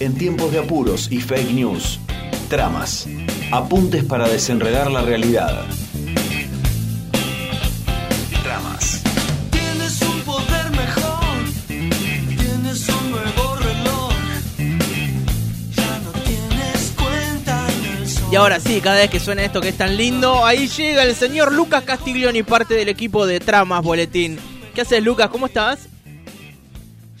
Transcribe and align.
en 0.00 0.14
tiempos 0.14 0.50
de 0.50 0.58
apuros 0.58 1.12
y 1.12 1.20
fake 1.20 1.52
news. 1.52 2.00
Tramas. 2.48 3.06
Apuntes 3.52 4.02
para 4.02 4.26
desenredar 4.28 4.90
la 4.90 5.02
realidad. 5.02 5.66
Tramas. 8.42 9.02
Tienes 9.50 10.00
un 10.02 10.20
poder 10.22 10.70
mejor, 10.70 11.20
tienes 11.68 12.88
un 12.88 13.10
nuevo 13.10 13.56
reloj. 13.56 14.12
Ya 15.76 16.00
no 16.00 16.10
tienes 16.24 16.92
cuenta 16.96 17.66
del 17.66 18.08
sol. 18.08 18.24
Y 18.32 18.36
ahora 18.36 18.58
sí, 18.58 18.80
cada 18.80 18.96
vez 18.96 19.10
que 19.10 19.20
suena 19.20 19.44
esto 19.44 19.60
que 19.60 19.68
es 19.68 19.76
tan 19.76 19.96
lindo, 19.96 20.44
ahí 20.44 20.66
llega 20.66 21.02
el 21.02 21.14
señor 21.14 21.52
Lucas 21.52 21.84
Castiglioni, 21.84 22.42
parte 22.42 22.74
del 22.74 22.88
equipo 22.88 23.26
de 23.26 23.38
Tramas 23.38 23.82
Boletín. 23.82 24.38
¿Qué 24.74 24.80
haces, 24.80 25.02
Lucas? 25.04 25.28
¿Cómo 25.28 25.46
estás? 25.46 25.90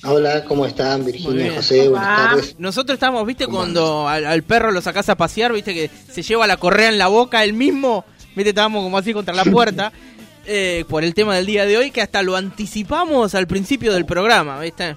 Hola, 0.02 0.44
¿cómo 0.44 0.64
están? 0.64 1.04
Virginia. 1.04 1.52
José, 1.56 1.88
buenas 1.88 2.16
tardes. 2.30 2.54
Nosotros 2.58 2.94
estamos, 2.94 3.26
¿viste? 3.26 3.44
¿Cómo 3.44 3.58
Cuando 3.58 4.08
al, 4.08 4.24
al 4.24 4.42
perro 4.42 4.70
lo 4.70 4.80
sacás 4.80 5.08
a 5.10 5.14
pasear, 5.16 5.52
¿viste? 5.52 5.74
Que 5.74 5.90
se 6.10 6.22
lleva 6.22 6.46
la 6.46 6.56
correa 6.56 6.88
en 6.88 6.96
la 6.98 7.08
boca 7.08 7.44
él 7.44 7.52
mismo. 7.52 8.04
¿Viste? 8.34 8.50
Estábamos 8.50 8.82
como 8.82 8.96
así 8.96 9.12
contra 9.12 9.34
la 9.34 9.44
puerta. 9.44 9.92
eh, 10.46 10.84
por 10.88 11.04
el 11.04 11.12
tema 11.12 11.36
del 11.36 11.44
día 11.46 11.66
de 11.66 11.76
hoy, 11.76 11.90
que 11.90 12.00
hasta 12.00 12.22
lo 12.22 12.34
anticipamos 12.36 13.34
al 13.34 13.46
principio 13.46 13.92
del 13.92 14.06
programa, 14.06 14.58
¿viste? 14.60 14.96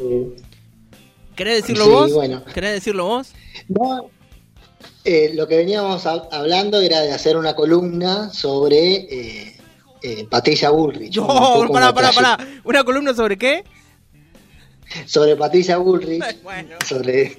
Eh, 0.00 0.36
¿Querés 1.34 1.62
decirlo 1.62 1.84
Sí, 1.84 1.90
vos? 1.90 2.12
bueno. 2.12 2.44
¿Querés 2.52 2.74
decirlo 2.74 3.06
vos? 3.06 3.32
no, 3.68 4.10
eh, 5.04 5.32
lo 5.34 5.48
que 5.48 5.56
veníamos 5.56 6.04
hab- 6.04 6.28
hablando 6.32 6.80
era 6.80 7.00
de 7.00 7.12
hacer 7.12 7.36
una 7.38 7.54
columna 7.54 8.30
sobre 8.30 8.94
eh, 8.94 9.56
eh, 10.02 10.26
Patricia 10.30 10.68
Bullrich. 10.70 11.16
Poco 11.16 11.72
pará, 11.72 11.94
pará, 11.94 12.12
pará. 12.12 12.38
¿Una 12.64 12.84
columna 12.84 13.14
sobre 13.14 13.38
qué? 13.38 13.64
Sobre 15.06 15.36
Patricia 15.36 15.78
Bullrich, 15.78 16.22
Bueno. 16.42 16.76
sobre 16.86 17.36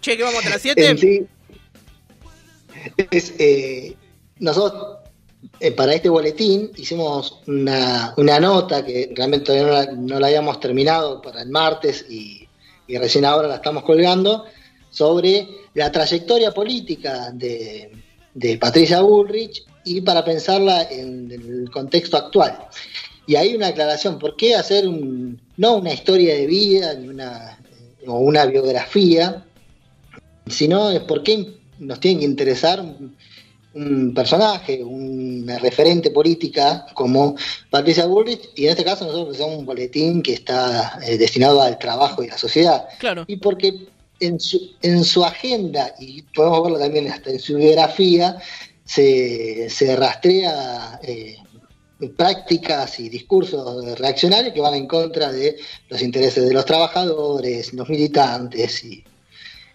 Che, 0.00 0.16
que 0.16 0.22
vamos 0.22 0.44
a 0.46 0.50
las 0.50 0.62
7. 0.62 0.86
en 0.86 0.98
sí. 0.98 1.26
Es, 3.10 3.34
eh, 3.38 3.96
nosotros 4.40 4.98
eh, 5.60 5.72
para 5.72 5.94
este 5.94 6.08
boletín 6.08 6.70
hicimos 6.76 7.40
una, 7.46 8.12
una 8.16 8.40
nota 8.40 8.84
que 8.84 9.12
realmente 9.14 9.46
todavía 9.46 9.66
no 9.66 9.72
la, 9.72 9.92
no 9.92 10.20
la 10.20 10.26
habíamos 10.28 10.58
terminado 10.60 11.22
para 11.22 11.42
el 11.42 11.50
martes 11.50 12.04
y, 12.08 12.48
y 12.88 12.98
recién 12.98 13.24
ahora 13.24 13.46
la 13.48 13.56
estamos 13.56 13.84
colgando 13.84 14.44
sobre 14.90 15.46
la 15.74 15.90
trayectoria 15.92 16.52
política 16.52 17.30
de, 17.32 17.92
de 18.34 18.58
Patricia 18.58 19.00
Bullrich 19.00 19.64
y 19.84 20.00
para 20.00 20.24
pensarla 20.24 20.82
en 20.90 21.30
el 21.30 21.70
contexto 21.70 22.16
actual. 22.16 22.66
Y 23.32 23.36
hay 23.36 23.54
una 23.54 23.68
aclaración, 23.68 24.18
¿por 24.18 24.36
qué 24.36 24.54
hacer 24.54 24.86
un, 24.86 25.40
no 25.56 25.76
una 25.76 25.94
historia 25.94 26.34
de 26.34 26.46
vida 26.46 26.92
ni 26.92 27.08
una, 27.08 27.58
o 28.06 28.18
una 28.18 28.44
biografía, 28.44 29.42
sino 30.46 30.90
es 30.90 31.00
por 31.00 31.22
qué 31.22 31.46
nos 31.78 31.98
tiene 31.98 32.20
que 32.20 32.26
interesar 32.26 32.82
un, 32.82 33.16
un 33.72 34.12
personaje, 34.12 34.84
una 34.84 35.58
referente 35.58 36.10
política 36.10 36.84
como 36.92 37.34
Patricia 37.70 38.04
Bullrich, 38.04 38.50
y 38.54 38.64
en 38.66 38.72
este 38.72 38.84
caso 38.84 39.06
nosotros 39.06 39.34
somos 39.38 39.60
un 39.60 39.64
boletín 39.64 40.20
que 40.22 40.34
está 40.34 40.98
eh, 41.02 41.16
destinado 41.16 41.62
al 41.62 41.78
trabajo 41.78 42.22
y 42.22 42.26
a 42.26 42.32
la 42.32 42.38
sociedad. 42.38 42.84
Claro. 42.98 43.24
Y 43.26 43.36
porque 43.36 43.86
en 44.20 44.38
su, 44.40 44.72
en 44.82 45.04
su 45.04 45.24
agenda, 45.24 45.94
y 45.98 46.20
podemos 46.20 46.64
verlo 46.64 46.78
también 46.78 47.10
hasta 47.10 47.30
en 47.30 47.40
su 47.40 47.56
biografía, 47.56 48.36
se, 48.84 49.70
se 49.70 49.96
rastrea 49.96 51.00
eh, 51.02 51.38
prácticas 52.10 52.98
y 53.00 53.08
discursos 53.08 53.98
reaccionarios 53.98 54.52
que 54.52 54.60
van 54.60 54.74
en 54.74 54.86
contra 54.86 55.30
de 55.32 55.56
los 55.88 56.02
intereses 56.02 56.46
de 56.46 56.52
los 56.54 56.64
trabajadores, 56.64 57.72
los 57.74 57.88
militantes 57.88 58.84
y, 58.84 59.04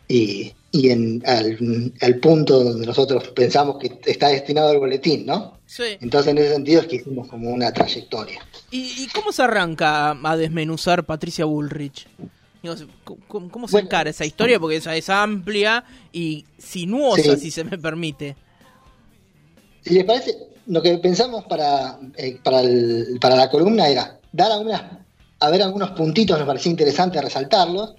y, 0.08 0.54
y 0.72 0.90
en, 0.90 1.24
al, 1.26 1.92
al 2.02 2.16
punto 2.20 2.64
donde 2.64 2.86
nosotros 2.86 3.30
pensamos 3.30 3.78
que 3.78 4.00
está 4.06 4.30
destinado 4.30 4.72
el 4.72 4.80
boletín, 4.80 5.26
¿no? 5.26 5.58
Sí. 5.66 5.84
Entonces 6.00 6.32
en 6.32 6.38
ese 6.38 6.54
sentido 6.54 6.82
es 6.82 6.88
que 6.88 6.96
hicimos 6.98 7.28
como 7.28 7.50
una 7.50 7.72
trayectoria. 7.74 8.40
¿Y, 8.72 9.04
y 9.04 9.08
cómo 9.08 9.32
se 9.32 9.44
arranca 9.44 10.12
a, 10.12 10.38
desmenuzar 10.38 11.06
Patricia 11.06 11.46
Bullrich? 11.46 12.08
¿Cómo, 13.28 13.50
cómo 13.50 13.68
se 13.68 13.74
Bueno. 13.74 13.86
encara 13.86 14.10
esa 14.10 14.26
historia? 14.26 14.60
Porque 14.60 14.78
esa 14.78 14.96
es 14.96 15.10
amplia 15.10 15.84
y 16.12 16.46
sinuosa, 16.58 17.36
Sí. 17.36 17.42
si 17.44 17.52
se 17.52 17.64
me 17.64 17.78
permite. 17.78 18.36
Si 19.84 19.94
les 19.94 20.04
parece, 20.04 20.36
lo 20.68 20.82
que 20.82 20.98
pensamos 20.98 21.46
para, 21.46 21.98
eh, 22.16 22.38
para, 22.44 22.62
el- 22.62 23.18
para 23.22 23.36
la 23.36 23.50
columna 23.50 23.88
era 23.88 24.20
dar 24.32 24.52
algunas, 24.52 24.82
a 25.40 25.50
ver 25.50 25.62
algunos 25.62 25.92
puntitos, 25.92 26.38
nos 26.38 26.48
parecía 26.48 26.72
interesante 26.72 27.22
resaltarlos, 27.22 27.94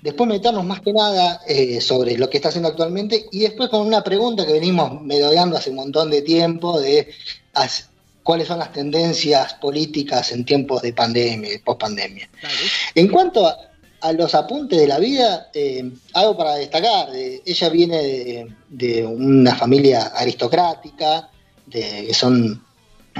después 0.00 0.28
meternos 0.28 0.64
más 0.64 0.80
que 0.80 0.92
nada 0.92 1.40
eh, 1.46 1.80
sobre 1.80 2.16
lo 2.16 2.30
que 2.30 2.38
está 2.38 2.48
haciendo 2.50 2.68
actualmente 2.68 3.26
y 3.32 3.40
después 3.40 3.68
con 3.68 3.86
una 3.86 4.02
pregunta 4.02 4.46
que 4.46 4.52
venimos 4.52 5.02
merodeando 5.02 5.56
hace 5.56 5.70
un 5.70 5.76
montón 5.76 6.10
de 6.10 6.22
tiempo 6.22 6.80
de 6.80 7.08
as- 7.52 7.88
cuáles 8.22 8.48
son 8.48 8.58
las 8.58 8.72
tendencias 8.72 9.54
políticas 9.54 10.32
en 10.32 10.44
tiempos 10.46 10.80
de 10.82 10.92
pandemia 10.94 11.52
y 11.54 11.58
post-pandemia. 11.58 12.28
Dale. 12.42 12.54
En 12.94 13.08
cuanto 13.08 13.46
a, 13.46 13.56
a 14.00 14.12
los 14.12 14.34
apuntes 14.34 14.78
de 14.80 14.86
la 14.86 14.98
vida, 14.98 15.50
eh, 15.52 15.90
algo 16.14 16.36
para 16.36 16.54
destacar, 16.54 17.08
ella 17.14 17.68
viene 17.68 17.96
de, 18.02 18.46
de 18.70 19.04
una 19.04 19.54
familia 19.56 20.06
aristocrática, 20.14 21.28
de, 21.74 22.06
que 22.06 22.14
son 22.14 22.64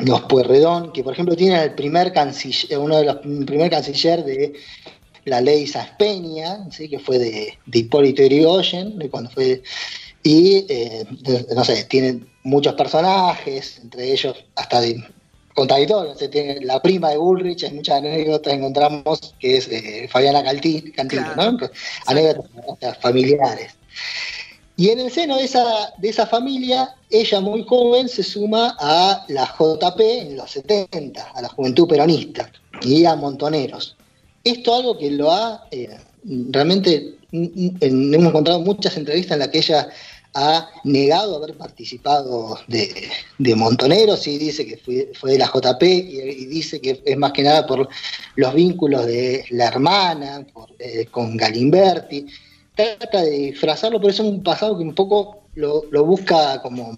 los 0.03 0.23
Pueyrredón, 0.23 0.93
que 0.93 1.05
por 1.05 1.13
ejemplo 1.13 1.37
tienen 1.37 1.59
el 1.59 1.75
primer 1.75 2.13
canciller, 2.13 2.79
uno 2.79 2.97
de 2.97 3.05
los 3.05 3.17
primer 3.19 3.71
canciller 3.71 4.25
de 4.25 4.55
la 5.27 5.41
ley 5.41 5.67
Saspeña, 5.67 6.71
¿sí? 6.71 6.89
que 6.89 6.99
fue 6.99 7.19
de, 7.19 7.59
de 7.67 7.79
Hipólito 7.79 8.23
Yrigoyen, 8.23 8.99
de 8.99 9.09
cuando 9.11 9.31
fue 9.31 9.63
y 10.23 10.65
eh, 10.69 11.05
no 11.55 11.65
sé, 11.65 11.85
tienen 11.85 12.27
muchos 12.45 12.73
personajes, 12.75 13.79
entre 13.83 14.11
ellos 14.11 14.35
hasta 14.57 14.81
de 14.81 15.05
contradictorios, 15.55 16.19
se 16.19 16.29
tiene 16.29 16.61
la 16.63 16.81
prima 16.83 17.11
de 17.11 17.19
Bullrich, 17.19 17.65
hay 17.65 17.75
muchas 17.75 17.99
anécdotas 17.99 18.55
encontramos 18.55 19.35
que 19.39 19.59
es 19.59 19.69
eh, 19.69 20.09
Fabiana 20.11 20.43
Cantilo, 20.43 20.93
Claro. 20.97 21.53
¿no? 21.53 21.71
anécdotas 22.07 22.99
familiares. 22.99 23.75
Y 24.77 24.89
en 24.91 24.99
el 24.99 25.11
seno 25.13 25.37
de 25.37 25.45
esa, 25.45 25.65
de 25.99 26.09
esa 26.09 26.27
familia, 26.27 26.95
ella 27.11 27.41
muy 27.41 27.65
joven 27.65 28.09
se 28.09 28.23
suma 28.25 28.77
a 28.81 29.25
la 29.29 29.47
JP 29.59 30.01
en 30.01 30.37
los 30.37 30.51
70, 30.51 31.23
a 31.35 31.43
la 31.43 31.49
Juventud 31.49 31.87
Peronista 31.87 32.51
y 32.83 33.05
a 33.05 33.15
Montoneros. 33.15 33.97
Esto 34.43 34.75
algo 34.75 34.99
que 34.99 35.11
lo 35.13 35.31
ha 35.31 35.67
eh, 35.71 35.89
realmente, 36.51 37.15
en- 37.31 38.13
hemos 38.15 38.29
encontrado 38.31 38.61
muchas 38.61 38.97
entrevistas 38.97 39.35
en 39.35 39.39
las 39.41 39.49
que 39.49 39.59
ella 39.59 39.89
ha 40.37 40.69
negado 40.83 41.37
haber 41.37 41.57
participado 41.57 42.59
de, 42.67 43.09
de 43.39 43.55
Montoneros 43.55 44.27
y 44.27 44.37
dice 44.39 44.67
que 44.67 44.77
fue, 44.79 45.13
fue 45.15 45.31
de 45.33 45.39
la 45.39 45.47
JP 45.47 45.83
y, 45.85 46.19
y 46.21 46.47
dice 46.47 46.81
que 46.81 47.01
es 47.05 47.17
más 47.17 47.31
que 47.31 47.45
nada 47.45 47.65
por 47.65 47.89
los 48.35 48.53
vínculos 48.55 49.07
de 49.07 49.45
la 49.51 49.67
hermana 49.69 50.45
por, 50.53 50.71
eh, 50.81 51.07
con 51.13 51.37
Galimberti 51.37 52.27
trata 52.75 53.23
de 53.23 53.31
disfrazarlo, 53.31 54.01
pero 54.01 54.11
es 54.11 54.21
un 54.21 54.43
pasado 54.43 54.77
que 54.77 54.85
un 54.85 54.95
poco 54.95 55.45
lo, 55.55 56.05
busca 56.05 56.61
como 56.61 56.95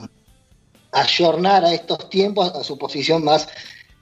ayornar 0.92 1.64
a 1.64 1.74
estos 1.74 2.08
tiempos 2.08 2.50
a 2.54 2.64
su 2.64 2.78
posición 2.78 3.22
más, 3.24 3.48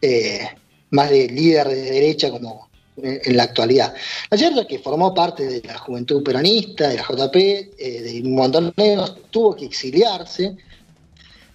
eh, 0.01 0.49
más 0.91 1.11
de 1.11 1.29
líder 1.29 1.69
de 1.69 1.83
derecha 1.83 2.31
como 2.31 2.69
en, 2.97 3.21
en 3.25 3.37
la 3.37 3.45
actualidad. 3.45 3.95
Es 4.31 4.45
que 4.69 4.79
formó 4.79 5.13
parte 5.13 5.47
de 5.47 5.63
la 5.67 5.79
juventud 5.79 6.23
peronista, 6.23 6.89
de 6.89 6.97
la 6.97 7.03
JP, 7.03 7.37
eh, 7.37 8.03
de 8.03 8.23
un 8.23 8.35
montón 8.35 8.73
de 8.77 8.93
años, 8.93 9.17
tuvo 9.31 9.57
que 9.57 9.65
exiliarse. 9.65 10.57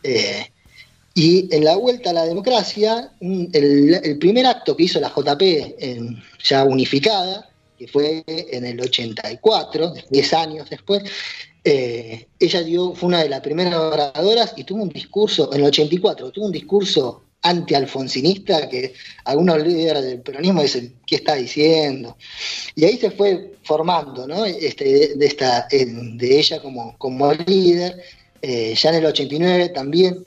eh, 0.03 0.45
y 1.15 1.53
en 1.53 1.65
la 1.65 1.75
vuelta 1.75 2.11
a 2.11 2.13
la 2.13 2.23
democracia, 2.23 3.11
el, 3.19 3.99
el 4.03 4.17
primer 4.19 4.45
acto 4.45 4.77
que 4.77 4.83
hizo 4.83 5.01
la 5.01 5.09
JP 5.09 5.41
ya 6.41 6.63
unificada, 6.63 7.48
que 7.79 7.87
fue 7.87 8.23
en 8.27 8.65
el 8.65 8.79
84, 8.81 9.93
10 10.09 10.33
años 10.33 10.69
después, 10.69 11.01
eh, 11.63 12.27
ella 12.37 12.61
dio, 12.61 12.93
fue 12.93 13.07
una 13.07 13.23
de 13.23 13.29
las 13.29 13.39
primeras 13.39 13.75
oradoras 13.75 14.53
y 14.57 14.65
tuvo 14.65 14.83
un 14.83 14.89
discurso, 14.89 15.49
en 15.53 15.61
el 15.61 15.67
84, 15.67 16.29
tuvo 16.31 16.45
un 16.45 16.51
discurso 16.51 17.23
anti-alfonsinista 17.41 18.67
que 18.67 18.93
algunos 19.23 19.65
líderes 19.65 20.03
del 20.03 20.21
peronismo 20.21 20.61
dicen, 20.61 20.95
¿qué 21.05 21.15
está 21.15 21.35
diciendo? 21.35 22.17
Y 22.75 22.83
ahí 22.83 22.97
se 22.97 23.11
fue 23.11 23.55
formando, 23.63 24.27
¿no? 24.27 24.43
Este, 24.43 25.15
de, 25.15 25.25
esta, 25.25 25.67
de 25.69 26.39
ella 26.39 26.61
como, 26.61 26.97
como 26.97 27.33
líder. 27.33 28.03
Eh, 28.41 28.73
ya 28.75 28.89
en 28.89 28.95
el 28.95 29.05
89 29.05 29.69
también 29.69 30.23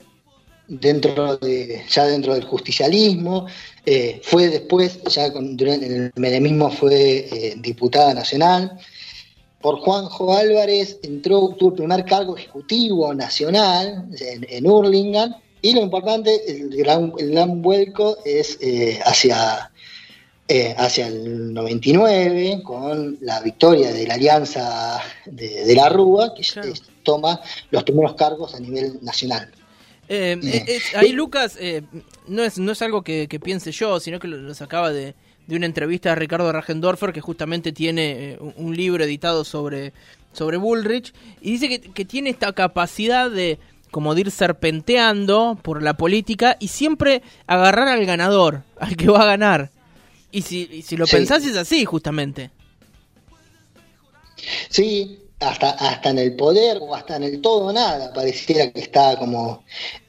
dentro 0.67 1.37
de, 1.37 1.83
ya 1.89 2.05
dentro 2.05 2.33
del 2.33 2.43
justicialismo, 2.45 3.47
eh, 3.85 4.21
fue 4.23 4.47
después, 4.47 5.01
ya 5.03 5.31
con, 5.33 5.57
durante 5.57 5.85
el 5.87 6.11
menemismo 6.15 6.71
fue 6.71 7.27
eh, 7.31 7.55
diputada 7.57 8.13
nacional. 8.13 8.77
Por 9.61 9.79
Juanjo 9.79 10.35
Álvarez 10.35 10.99
entró, 11.03 11.49
tuvo 11.57 11.69
el 11.69 11.75
primer 11.75 12.05
cargo 12.05 12.35
ejecutivo 12.37 13.13
nacional 13.13 14.07
en, 14.19 14.45
en 14.49 14.67
Hurlingham, 14.67 15.35
y 15.61 15.73
lo 15.73 15.81
importante, 15.81 16.41
el 16.51 16.75
gran, 16.75 17.13
el 17.17 17.31
gran 17.31 17.61
vuelco 17.61 18.17
es 18.25 18.57
eh, 18.61 18.99
hacia 19.05 19.71
eh, 20.49 20.75
hacia 20.77 21.07
el 21.07 21.53
99 21.53 22.61
con 22.63 23.17
la 23.21 23.39
victoria 23.39 23.93
de 23.93 24.05
la 24.05 24.15
Alianza 24.15 24.99
de, 25.25 25.63
de 25.63 25.73
la 25.75 25.87
Rúa, 25.87 26.33
que 26.35 26.43
Claro. 26.43 26.73
toma 27.03 27.39
los 27.71 27.83
primeros 27.85 28.15
cargos 28.15 28.53
a 28.53 28.59
nivel 28.59 28.99
nacional. 29.01 29.49
Eh, 30.09 30.37
eh, 30.43 30.63
es- 30.67 30.95
ahí 30.95 31.11
Lucas, 31.13 31.57
eh, 31.59 31.81
no, 32.27 32.43
es, 32.43 32.57
no 32.59 32.71
es 32.71 32.81
algo 32.81 33.03
que, 33.03 33.27
que 33.27 33.39
piense 33.39 33.71
yo, 33.71 33.99
sino 33.99 34.19
que 34.19 34.27
lo, 34.27 34.37
lo 34.37 34.53
sacaba 34.53 34.91
de, 34.91 35.15
de 35.47 35.55
una 35.55 35.65
entrevista 35.65 36.11
a 36.11 36.15
Ricardo 36.15 36.51
Ragendorfer, 36.51 37.13
que 37.13 37.21
justamente 37.21 37.71
tiene 37.71 38.31
eh, 38.33 38.37
un, 38.39 38.53
un 38.57 38.75
libro 38.75 39.03
editado 39.03 39.43
sobre, 39.45 39.93
sobre 40.33 40.57
Bullrich, 40.57 41.13
y 41.41 41.51
dice 41.51 41.69
que, 41.69 41.79
que 41.81 42.05
tiene 42.05 42.29
esta 42.31 42.51
capacidad 42.53 43.29
de 43.31 43.59
como 43.91 44.15
de 44.15 44.21
ir 44.21 44.31
serpenteando 44.31 45.57
por 45.61 45.83
la 45.83 45.93
política 45.95 46.57
y 46.59 46.67
siempre 46.69 47.21
agarrar 47.45 47.87
al 47.89 48.05
ganador, 48.07 48.63
al 48.79 48.97
que 48.97 49.07
va 49.07 49.21
a 49.21 49.25
ganar. 49.25 49.69
Y 50.31 50.41
si, 50.41 50.67
y 50.71 50.81
si 50.81 50.97
lo 50.97 51.05
Sí. 51.05 51.15
pensás 51.15 51.45
es 51.45 51.55
así, 51.55 51.85
justamente. 51.85 52.49
Sí, 54.69 55.19
hasta, 55.49 55.71
hasta 55.71 56.09
en 56.09 56.19
el 56.19 56.35
poder 56.35 56.79
o 56.81 56.93
hasta 56.95 57.15
en 57.17 57.23
el 57.23 57.41
todo 57.41 57.67
o 57.67 57.73
nada 57.73 58.11
pareciera 58.13 58.71
que 58.71 58.81
está 58.81 59.17
como, 59.17 59.63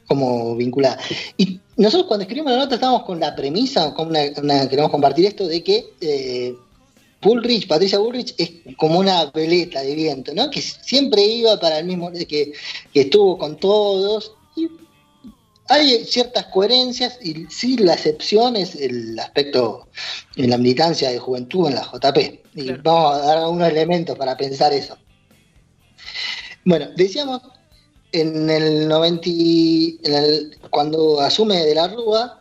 como 0.07 0.55
vinculada. 0.57 0.99
Y 1.37 1.61
nosotros 1.77 2.07
cuando 2.07 2.23
escribimos 2.23 2.53
la 2.53 2.59
nota 2.59 2.75
estábamos 2.77 3.05
con 3.05 3.19
la 3.21 3.35
premisa, 3.35 3.93
con 3.95 4.09
una, 4.09 4.21
una- 4.37 4.69
queremos 4.69 4.91
compartir 4.91 5.27
esto 5.27 5.47
de 5.47 5.63
que 5.63 5.85
eh, 6.01 6.55
Bullrich, 7.23 7.67
Patricia 7.67 7.99
Bullrich 7.99 8.35
es 8.37 8.51
como 8.77 8.99
una 8.99 9.25
veleta 9.27 9.81
de 9.81 9.95
viento, 9.95 10.35
¿no? 10.35 10.51
Que 10.51 10.61
siempre 10.61 11.23
iba 11.23 11.59
para 11.59 11.79
el 11.79 11.87
mismo, 11.87 12.13
que, 12.13 12.53
que 12.93 13.01
estuvo 13.01 13.39
con 13.39 13.57
todos. 13.57 14.33
Y 14.57 14.69
hay 15.69 16.05
ciertas 16.05 16.47
coherencias 16.47 17.19
y 17.23 17.47
sí 17.49 17.79
la 17.79 17.95
excepción 17.95 18.57
es 18.57 18.75
el 18.75 19.19
aspecto 19.19 19.89
en 20.37 20.51
la 20.51 20.59
militancia 20.59 21.11
de 21.11 21.19
juventud 21.19 21.69
en 21.69 21.77
la 21.77 21.83
JP. 21.91 22.19
Y 22.57 22.65
Claro. 22.67 22.81
vamos 22.85 23.15
a 23.15 23.19
dar 23.27 23.39
algunos 23.39 23.69
elementos 23.71 24.17
para 24.19 24.37
pensar 24.37 24.73
eso. 24.75 24.99
Bueno, 26.65 26.89
decíamos, 26.97 27.43
en 28.13 28.49
el 28.49 28.89
90, 28.89 29.29
y- 29.29 29.99
en 30.05 30.15
el- 30.15 30.59
cuando 30.71 31.21
asume 31.21 31.65
de 31.65 31.75
la 31.75 31.89
Rúa, 31.89 32.41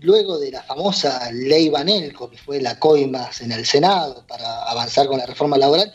luego 0.00 0.38
de 0.38 0.50
la 0.52 0.62
famosa 0.62 1.30
ley 1.32 1.68
Banelco, 1.70 2.30
que 2.30 2.36
fue 2.38 2.60
la 2.60 2.78
coimas 2.78 3.40
en 3.40 3.52
el 3.52 3.64
Senado 3.64 4.24
para 4.28 4.62
avanzar 4.64 5.06
con 5.06 5.18
la 5.18 5.26
reforma 5.26 5.56
laboral, 5.56 5.92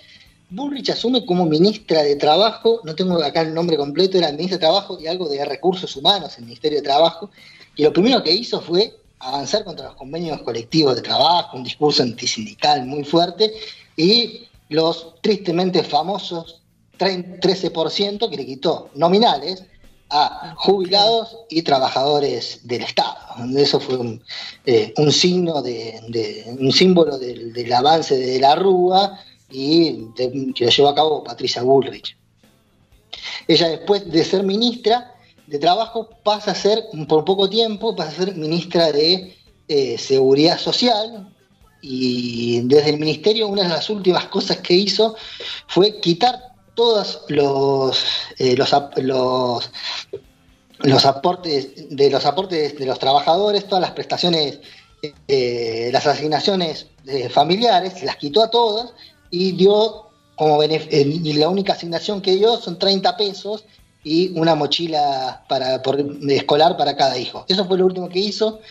Bullrich 0.50 0.90
asume 0.90 1.26
como 1.26 1.46
ministra 1.46 2.02
de 2.02 2.16
Trabajo, 2.16 2.81
no 2.84 2.96
tengo 2.96 3.22
acá 3.24 3.42
el 3.42 3.54
nombre 3.54 3.78
completo, 3.78 4.18
era 4.18 4.32
ministra 4.32 4.58
de 4.58 4.62
Trabajo 4.62 5.00
y 5.00 5.06
algo 5.06 5.30
de 5.30 5.46
Recursos 5.46 5.96
Humanos, 5.96 6.38
el 6.38 6.46
Ministerio 6.46 6.80
de 6.80 6.84
Trabajo, 6.84 7.30
y 7.75 7.84
lo 7.84 7.94
primero 7.94 8.24
que 8.24 8.32
hizo 8.34 8.60
fue 8.60 8.98
avanzar 9.20 9.64
contra 9.64 9.86
los 9.88 9.96
convenios 9.96 10.42
colectivos 10.42 10.96
de 10.96 11.02
trabajo, 11.02 11.56
un 11.58 11.64
discurso 11.64 12.02
antisindical 12.02 12.86
muy 12.86 13.04
fuerte, 13.04 13.54
y 13.96 14.48
los 14.70 15.22
tristemente 15.22 15.84
famosos 15.84 16.56
30 16.56 16.59
13% 17.00 18.30
que 18.30 18.38
le 18.38 18.46
quitó 18.46 18.90
nominales 18.96 19.63
a 20.10 20.56
jubilados 20.57 21.38
y 21.50 21.62
trabajadores 21.62 22.62
del 22.63 22.81
Estado. 22.81 23.18
Eso 23.56 23.80
fue 23.80 23.98
un, 23.98 24.22
eh, 24.66 24.94
signo 25.12 25.62
de, 25.62 26.44
un 26.60 26.72
símbolo 26.72 27.18
del, 27.18 27.74
avance 27.74 28.18
de 28.18 28.40
la 28.40 28.56
Rúa 28.56 29.19
y 29.51 30.12
que 30.16 30.54
lo 30.60 30.69
llevó 30.69 30.90
a 30.90 30.96
cabo 30.96 31.24
Patricia 31.24 31.62
Bullrich. 31.62 32.18
Ella 33.48 33.69
después 33.69 34.10
de 34.12 34.24
ser 34.24 34.44
ministra 34.44 35.16
de 35.48 35.57
Trabajo 35.57 36.10
pasa 36.24 36.51
a 36.51 36.56
ser, 36.56 36.84
por 37.07 37.25
poco 37.25 37.50
tiempo, 37.50 37.96
pasa 37.96 38.10
a 38.12 38.25
ser 38.25 38.36
ministra 38.36 38.92
de 38.92 39.36
eh, 39.68 39.98
Seguridad 39.98 40.60
Social 40.60 41.28
y 41.81 42.62
desde 42.62 42.92
el 42.92 43.00
ministerio 43.00 43.48
una 43.48 43.63
de 43.63 43.69
las 43.69 43.90
últimas 43.90 44.25
cosas 44.25 44.57
que 44.57 44.74
hizo 44.74 45.16
fue 45.68 46.00
quitar 46.00 46.49
todos 46.80 47.24
los, 47.28 48.06
eh, 48.38 48.56
los, 48.56 48.72
los, 50.80 51.06
aportes 51.06 51.90
de 51.90 52.10
los 52.10 52.26
aportes 52.26 52.80
de 52.80 52.86
los 52.86 52.98
trabajadores, 52.98 53.68
todas 53.68 53.81
las 53.81 53.92
prestaciones, 53.92 54.60
eh, 55.28 55.90
las 55.92 56.08
asignaciones 56.08 56.88
eh, 57.06 57.28
familiares, 57.28 58.02
las 58.02 58.16
quitó 58.16 58.42
a 58.42 58.50
todas 58.50 58.94
y 59.30 59.52
dio 59.52 60.06
como 60.38 60.64
y 60.64 61.34
la 61.34 61.50
única 61.50 61.74
asignación 61.74 62.22
que 62.22 62.38
dio 62.38 62.56
son 62.56 62.80
30 62.80 63.18
pesos 63.18 63.66
y 64.02 64.30
una 64.40 64.56
mochila 64.56 65.44
para 65.50 65.82
por, 65.82 66.00
escolar 66.30 66.78
para 66.78 66.96
cada 66.96 67.18
hijo. 67.18 67.44
Eso 67.50 67.66
fue 67.66 67.78
lo 67.78 67.88
último 67.88 68.08
que 68.08 68.20
hizo. 68.20 68.62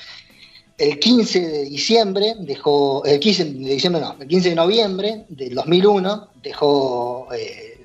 El 0.78 0.98
15 0.98 1.40
de 1.40 1.64
diciembre 1.64 2.36
dejó, 2.38 3.04
el 3.04 3.20
15 3.20 3.44
de 3.44 3.74
diciembre 3.74 4.00
no, 4.00 4.16
el 4.18 4.28
15 4.28 4.48
de 4.48 4.54
noviembre 4.54 5.26
del 5.28 5.54
2001 5.54 6.28
dejó, 6.42 7.28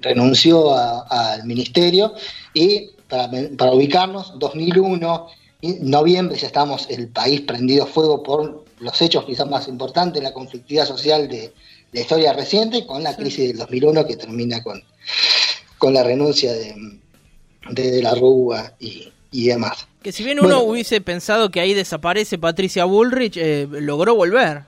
renunció 0.04 0.76
al 0.76 1.44
ministerio 1.46 2.14
y 2.54 2.92
para, 3.10 3.30
para 3.58 3.72
ubicarnos, 3.72 4.34
2001, 4.38 5.28
y 5.62 5.74
noviembre 5.82 6.38
ya 6.38 6.48
estamos 6.48 6.88
el 6.90 7.08
país 7.08 7.42
prendido 7.42 7.86
fuego 7.88 8.22
por 8.22 8.66
los 8.80 9.02
hechos 9.02 9.24
quizás 9.26 9.48
más 9.50 9.68
importantes, 9.68 10.22
la 10.22 10.34
conflictividad 10.34 10.86
social 10.86 11.28
de 11.28 11.54
la 11.94 12.02
historia 12.02 12.34
reciente, 12.34 12.86
con 12.86 13.02
la 13.04 13.16
crisis 13.16 13.48
del 13.48 13.58
2001 13.58 14.06
que 14.06 14.18
termina 14.18 14.62
con, 14.62 14.84
con 15.78 15.94
la 15.94 16.04
renuncia 16.04 16.52
de, 16.52 16.76
de, 17.70 17.92
de 17.92 18.02
la 18.02 18.14
Rúa 18.16 18.74
y, 18.80 19.08
y 19.32 19.46
demás. 19.48 19.88
Que 20.02 20.12
si 20.12 20.24
bien 20.24 20.40
uno 20.40 20.58
Bueno. 20.58 20.72
hubiese 20.72 21.00
pensado 21.00 21.50
que 21.50 21.62
ahí 21.62 21.74
desaparece 21.74 22.38
Patricia 22.38 22.84
Bullrich, 22.86 23.38
eh, 23.38 23.68
logró 23.70 24.16
volver. 24.16 24.64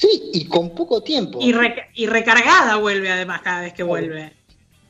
Sí, 0.00 0.30
y 0.32 0.44
con 0.46 0.70
poco 0.70 1.02
tiempo. 1.02 1.38
Y, 1.42 1.52
re- 1.52 1.88
y 1.94 2.06
recargada 2.06 2.76
vuelve 2.76 3.10
además 3.12 3.42
cada 3.42 3.60
vez 3.60 3.74
que 3.74 3.82
vuelve. 3.82 4.32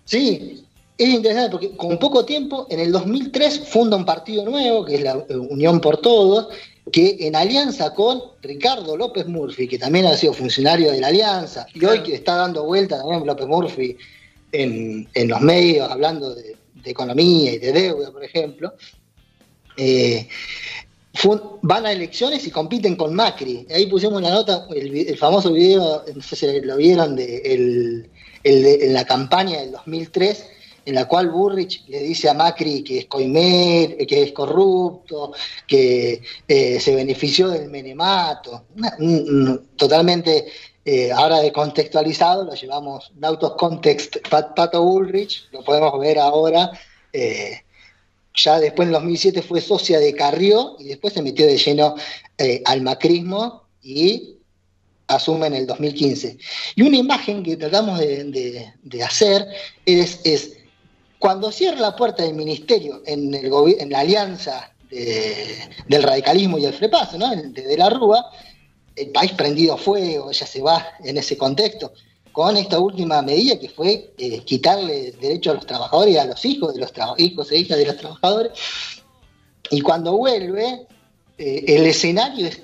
Sí, 0.05 0.65
es 0.97 1.09
interesante 1.09 1.51
porque 1.51 1.77
con 1.77 1.99
poco 1.99 2.25
tiempo, 2.25 2.69
en 2.71 2.79
el 2.79 2.93
2003 2.93 3.67
funda 3.69 3.97
un 3.97 4.05
partido 4.05 4.45
nuevo, 4.45 4.85
que 4.85 4.95
es 4.95 5.03
la 5.03 5.25
eh, 5.29 5.35
Unión 5.37 5.81
por 5.81 5.97
Todos, 5.97 6.49
que 6.93 7.17
en 7.21 7.35
alianza 7.35 7.93
con 7.93 8.23
Ricardo 8.41 8.97
López 8.97 9.27
Murphy, 9.27 9.67
que 9.67 9.79
también 9.79 10.07
ha 10.07 10.17
sido 10.17 10.33
funcionario 10.33 10.93
de 10.93 11.01
la 11.01 11.09
alianza, 11.09 11.67
y 11.75 11.85
hoy 11.85 12.05
que 12.05 12.15
está 12.15 12.37
dando 12.37 12.65
vuelta 12.65 12.99
también 12.99 13.27
López 13.27 13.49
Murphy 13.49 13.97
en, 14.53 15.09
en 15.15 15.29
los 15.29 15.41
medios, 15.41 15.91
hablando 15.91 16.35
de, 16.37 16.55
de 16.75 16.91
economía 16.91 17.53
y 17.53 17.59
de 17.59 17.73
deuda, 17.73 18.13
por 18.13 18.23
ejemplo, 18.23 18.75
eh, 19.77 20.29
van 21.63 21.87
a 21.87 21.93
elecciones 21.93 22.47
y 22.47 22.51
compiten 22.51 22.97
con 22.97 23.15
Macri. 23.15 23.67
Ahí 23.75 23.87
pusimos 23.87 24.21
la 24.23 24.31
nota, 24.31 24.67
el, 24.75 25.17
famoso 25.19 25.53
video, 25.53 26.05
no 26.15 26.23
sé 26.23 26.37
si 26.37 26.61
lo 26.61 26.77
vieron, 26.77 27.17
de, 27.17 28.09
en 28.43 28.93
la 28.95 29.05
campaña 29.05 29.61
del 29.61 29.73
2003, 29.73 30.47
en 30.87 30.95
la 30.95 31.07
cual 31.07 31.29
Burrich 31.31 31.85
le 31.89 32.01
dice 32.01 32.29
a 32.29 32.35
Macri 32.35 32.83
que 32.83 33.01
es 33.01 33.07
coimer, 33.07 33.97
que 34.07 34.23
es 34.23 34.33
corrupto, 34.33 35.33
que 35.67 36.23
eh, 36.49 36.81
se 36.81 36.95
benefició 36.95 37.49
del 37.51 37.69
menemato. 37.71 38.65
Totalmente, 39.77 40.47
eh, 40.85 41.13
ahora 41.13 41.41
de 41.41 41.53
contextualizado, 41.53 42.45
lo 42.45 42.55
llevamos 42.55 43.13
un 43.17 43.25
out 43.25 43.43
of 43.45 43.57
context, 43.57 44.17
Pat- 44.29 44.55
Pato 44.55 44.83
Bullrich, 44.83 45.49
lo 45.53 45.63
podemos 45.63 45.99
ver 46.01 46.19
ahora. 46.19 46.71
eh, 47.13 47.61
ya 48.35 48.61
después 48.61 48.87
en 48.87 48.93
2007 48.93 49.43
fue 49.43 49.61
socia 49.61 49.99
de 49.99 50.15
Carrió 50.15 50.77
y 50.79 50.85
después 50.85 51.15
se 51.15 51.23
metió 51.23 51.47
de 51.47 51.59
lleno 51.59 51.95
eh, 52.39 52.63
al 52.65 52.83
macrismo 52.83 53.65
y 53.83 54.37
asume 55.09 55.49
en 55.49 55.55
el 55.55 55.67
2015. 55.67 56.39
Y 56.77 56.83
una 56.83 56.97
imagen 56.97 57.43
que 57.43 57.57
tratamos 57.57 57.99
de, 57.99 58.73
hacer 59.05 59.47
es, 59.85 60.53
cuando 61.19 61.51
cierra 61.51 61.81
la 61.81 61.97
puerta 61.97 62.23
del 62.23 62.35
ministerio 62.35 63.03
en, 63.07 63.31
la 63.91 63.99
alianza 64.01 64.73
de- 64.89 65.69
del 65.89 66.03
radicalismo 66.03 66.59
y 66.59 66.65
el 66.65 66.73
frepaso, 66.73 67.19
¿no? 67.19 67.31
De, 67.35 67.49
de 67.51 67.77
la 67.77 67.91
Rúa, 67.91 68.25
el 68.97 69.11
país 69.11 69.33
prendido 69.33 69.75
a 69.75 69.79
fuego, 69.79 70.31
ella 70.31 70.47
se 70.47 70.63
va 70.63 70.87
en 71.03 71.17
ese 71.19 71.37
contexto, 71.37 71.93
con 72.33 72.57
esta 72.57 72.79
última 72.79 73.23
medida 73.23 73.59
que 73.59 73.69
fue 73.69 74.13
eh, 74.19 74.41
quitarle 74.45 75.13
derecho 75.21 75.51
a 75.51 75.55
los 75.55 75.67
trabajadores 75.67 76.15
y 76.15 76.19
a 76.19 76.25
los 76.25 76.45
hijos 76.45 76.75
de 76.75 76.81
los 76.81 76.93
hijos 77.19 77.51
e 77.51 77.59
hijas 77.59 77.79
de 77.79 77.87
los 77.87 77.97
trabajadores. 77.97 78.53
Y 79.71 79.81
cuando 79.81 80.17
vuelve, 80.17 80.87
eh, 81.39 81.65
el 81.69 81.87
escenario 81.87 82.47
es 82.47 82.63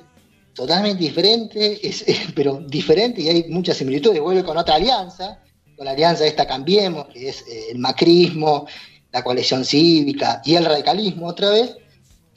totalmente 0.55 1.03
diferente, 1.03 1.87
es, 1.87 2.03
es- 2.07 2.21
pero 2.35 2.61
diferente 2.67 3.23
y 3.23 3.29
hay 3.29 3.45
muchas 3.49 3.77
similitudes. 3.77 4.21
Vuelve 4.21 4.45
con 4.45 4.57
otra 4.57 4.77
alianza, 4.77 5.41
con 5.77 5.85
la 5.85 5.93
alianza 5.93 6.27
esta 6.27 6.47
Cambiemos, 6.47 7.07
que 7.09 7.29
es 7.29 7.43
eh, 7.49 7.67
el 7.73 7.79
macrismo, 7.79 8.67
la 9.13 9.23
coalición 9.23 9.65
cívica 9.65 10.43
y 10.45 10.55
el 10.55 10.65
radicalismo 10.65 11.27
otra 11.29 11.51
vez, 11.51 11.77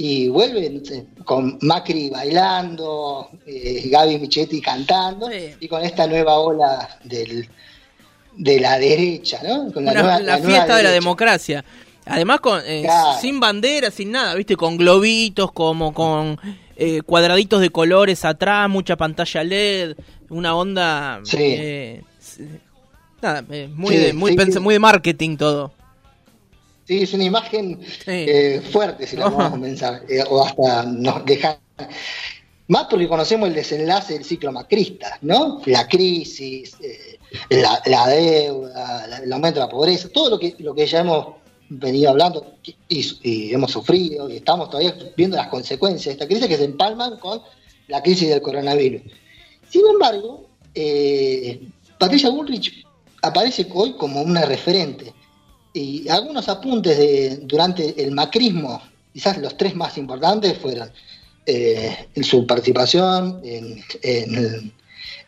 y 0.01 0.29
vuelve 0.29 0.69
no 0.69 0.85
sé, 0.85 1.07
con 1.25 1.57
Macri 1.61 2.09
bailando, 2.09 3.29
eh, 3.45 3.83
Gaby 3.89 4.17
Michetti 4.17 4.61
cantando, 4.61 5.29
Sí. 5.29 5.55
y 5.59 5.67
con 5.67 5.83
esta 5.83 6.07
nueva 6.07 6.39
ola 6.39 6.87
del, 7.03 7.49
de 8.37 8.59
la 8.61 8.79
derecha, 8.79 9.41
¿no? 9.43 9.71
Con 9.73 9.83
la, 9.83 9.91
Una- 9.91 10.01
nueva- 10.01 10.19
la 10.21 10.37
nueva 10.37 10.47
fiesta 10.53 10.77
de 10.77 10.83
la 10.83 10.91
democracia. 10.91 11.65
Además, 12.05 12.39
con, 12.39 12.61
eh, 12.65 12.83
Claro. 12.83 13.19
sin 13.19 13.41
bandera, 13.41 13.91
sin 13.91 14.11
nada, 14.11 14.35
¿viste? 14.35 14.55
Con 14.55 14.77
globitos, 14.77 15.51
como 15.51 15.93
con 15.93 16.39
eh, 16.77 17.01
cuadraditos 17.01 17.59
de 17.59 17.69
colores 17.69 18.23
atrás, 18.23 18.69
mucha 18.69 18.95
pantalla 18.95 19.43
LED, 19.43 19.97
una 20.29 20.55
onda... 20.55 21.19
Sí. 21.25 21.35
eh, 21.39 22.03
nada, 23.21 23.43
eh, 23.51 23.67
muy, 23.75 23.95
Sí, 23.95 23.97
de, 24.01 24.13
muy, 24.13 24.35
muy 24.61 24.73
de 24.75 24.79
marketing 24.79 25.35
todo. 25.35 25.73
Sí, 26.89 27.03
es 27.03 27.13
una 27.13 27.23
imagen 27.23 27.79
Sí. 27.83 28.01
eh, 28.07 28.61
fuerte, 28.71 29.05
si 29.05 29.15
la 29.15 29.25
vamos 29.29 29.43
a 29.53 29.61
pensar, 29.61 30.01
eh, 30.09 30.23
o 30.27 30.43
hasta 30.43 30.81
nos 30.85 31.23
deja 31.23 31.59
más 32.67 32.85
porque 32.89 33.07
conocemos 33.07 33.47
el 33.47 33.53
desenlace 33.53 34.13
del 34.15 34.25
ciclo 34.25 34.51
macrista, 34.51 35.19
¿no? 35.21 35.61
La 35.67 35.87
crisis, 35.87 36.75
eh, 36.81 37.19
la, 37.51 37.79
la 37.85 38.07
deuda, 38.07 39.05
la- 39.05 39.17
el 39.17 39.31
aumento 39.31 39.59
de 39.59 39.67
la 39.67 39.69
pobreza, 39.71 40.09
todo 40.09 40.31
lo 40.31 40.39
que, 40.39 40.55
lo 40.57 40.73
que 40.73 40.87
ya 40.87 41.01
hemos 41.01 41.35
venido 41.69 42.09
hablando 42.09 42.55
y, 42.87 43.05
y 43.21 43.53
hemos 43.53 43.69
sufrido 43.71 44.27
y 44.27 44.37
estamos 44.37 44.71
todavía 44.71 44.95
viendo 45.15 45.37
las 45.37 45.49
consecuencias 45.49 46.05
de 46.05 46.11
esta 46.13 46.25
crisis 46.25 46.47
que 46.47 46.57
se 46.57 46.63
empalman 46.63 47.19
con 47.19 47.39
la 47.87 48.01
crisis 48.01 48.29
del 48.29 48.41
coronavirus. 48.41 49.03
Sin 49.69 49.83
embargo, 49.93 50.47
Patricia 51.99 52.31
Bullrich 52.31 52.83
aparece 53.21 53.67
hoy 53.75 53.93
como 53.93 54.23
una 54.23 54.41
referente 54.45 55.13
y 55.73 56.07
algunos 56.09 56.49
apuntes 56.49 57.47
durante 57.47 58.01
el 58.01 58.11
macrismo, 58.11 58.81
quizás 59.13 59.37
los 59.37 59.55
tres 59.57 59.75
más 59.75 59.97
importantes 59.97 60.57
fueron 60.57 60.89
eh, 61.45 62.07
su 62.21 62.45
participación 62.47 63.41
eh, 63.43 63.83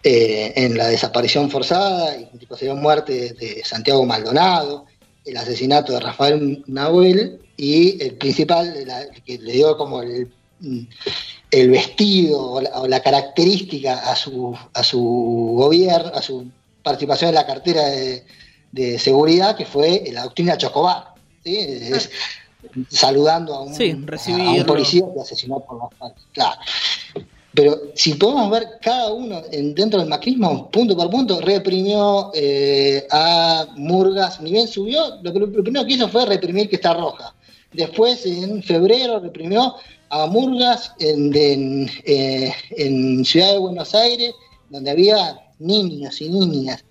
en 0.03 0.77
la 0.77 0.87
desaparición 0.87 1.49
forzada 1.49 2.17
y 2.17 2.45
posterior 2.45 2.75
muerte 2.75 3.33
de 3.33 3.61
Santiago 3.63 4.05
Maldonado, 4.05 4.85
el 5.25 5.37
asesinato 5.37 5.93
de 5.93 5.99
Rafael 5.99 6.63
Nahuel 6.67 7.39
y 7.55 8.01
el 8.03 8.15
principal, 8.15 8.73
que 9.25 9.37
le 9.37 9.53
dio 9.53 9.77
como 9.77 10.01
el, 10.01 10.27
el 11.51 11.69
vestido 11.69 12.53
o 12.53 12.61
la, 12.61 12.69
o 12.81 12.87
la 12.87 13.01
característica 13.01 14.11
a 14.11 14.15
su, 14.15 14.57
a 14.73 14.83
su 14.83 14.99
gobierno, 15.55 16.11
a 16.15 16.21
su 16.23 16.47
participación 16.81 17.29
en 17.29 17.35
la 17.35 17.45
cartera 17.45 17.85
de, 17.85 18.25
de 18.71 18.97
seguridad, 18.99 19.55
que 19.55 19.65
fue 19.65 20.03
la 20.11 20.23
doctrina 20.23 20.57
Chocobar. 20.57 21.13
¿sí? 21.43 21.57
Es- 21.57 22.09
saludando 22.89 23.53
a 23.55 23.61
un, 23.63 23.73
Sí, 23.73 23.89
a- 23.89 23.93
a 23.93 23.97
un 23.97 24.07
recibirlo. 24.07 24.65
policía 24.65 25.03
que 25.13 25.21
asesinó 25.21 25.59
por 25.59 25.79
la 25.79 25.85
espalda. 25.91 26.15
Claro. 26.31 26.59
Pero 27.53 27.81
si 27.95 28.13
podemos 28.13 28.49
ver 28.49 28.65
cada 28.81 29.11
uno 29.11 29.41
en- 29.51 29.75
dentro 29.75 29.99
del 29.99 30.07
macrismo, 30.07 30.69
punto 30.71 30.95
por 30.95 31.09
punto, 31.09 31.41
reprimió 31.41 32.31
eh, 32.33 33.05
a 33.11 33.67
Murgas, 33.75 34.39
ni 34.41 34.51
bien 34.51 34.67
subió, 34.69 35.17
lo, 35.21 35.33
que- 35.33 35.39
lo 35.39 35.51
primero 35.63 35.85
que 35.85 35.93
hizo 35.93 36.07
fue 36.07 36.25
reprimir 36.25 36.69
que 36.69 36.77
está 36.77 36.93
roja. 36.93 37.33
Después, 37.73 38.25
en 38.25 38.61
febrero, 38.63 39.19
reprimió 39.19 39.75
a 40.09 40.27
Murgas 40.27 40.93
en, 40.99 41.35
en, 41.35 41.89
eh, 42.05 42.53
en 42.77 43.25
Ciudad 43.25 43.51
de 43.53 43.57
Buenos 43.57 43.93
Aires, 43.95 44.33
donde 44.69 44.91
había 44.91 45.39
niños 45.59 46.21
y 46.21 46.29
niñas, 46.29 46.83